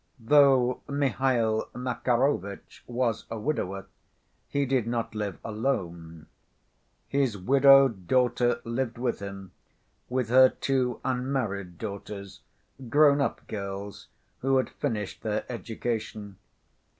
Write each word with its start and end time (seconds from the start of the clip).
Though 0.19 0.81
Mihail 0.87 1.69
Makarovitch 1.75 2.83
was 2.87 3.27
a 3.29 3.37
widower, 3.37 3.85
he 4.47 4.65
did 4.65 4.87
not 4.87 5.13
live 5.13 5.37
alone. 5.45 6.25
His 7.07 7.37
widowed 7.37 8.07
daughter 8.07 8.61
lived 8.63 8.97
with 8.97 9.19
him, 9.19 9.51
with 10.09 10.29
her 10.29 10.49
two 10.49 10.99
unmarried 11.05 11.77
daughters, 11.77 12.41
grown‐up 12.81 13.45
girls, 13.45 14.07
who 14.39 14.57
had 14.57 14.71
finished 14.71 15.21
their 15.21 15.45
education. 15.51 16.37